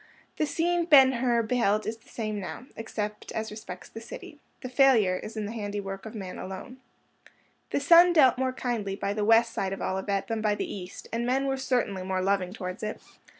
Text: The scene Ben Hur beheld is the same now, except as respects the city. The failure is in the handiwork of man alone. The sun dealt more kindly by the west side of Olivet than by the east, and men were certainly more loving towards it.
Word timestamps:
The 0.37 0.47
scene 0.47 0.85
Ben 0.85 1.11
Hur 1.11 1.43
beheld 1.43 1.85
is 1.85 1.97
the 1.97 2.09
same 2.09 2.39
now, 2.39 2.65
except 2.75 3.31
as 3.33 3.51
respects 3.51 3.87
the 3.87 4.01
city. 4.01 4.39
The 4.61 4.67
failure 4.69 5.17
is 5.17 5.37
in 5.37 5.45
the 5.45 5.51
handiwork 5.51 6.07
of 6.07 6.15
man 6.15 6.39
alone. 6.39 6.77
The 7.69 7.79
sun 7.79 8.11
dealt 8.11 8.39
more 8.39 8.51
kindly 8.51 8.95
by 8.95 9.13
the 9.13 9.23
west 9.23 9.53
side 9.53 9.73
of 9.73 9.79
Olivet 9.79 10.25
than 10.27 10.41
by 10.41 10.55
the 10.55 10.65
east, 10.73 11.07
and 11.13 11.23
men 11.23 11.45
were 11.45 11.55
certainly 11.55 12.01
more 12.01 12.19
loving 12.23 12.51
towards 12.51 12.81
it. 12.81 12.99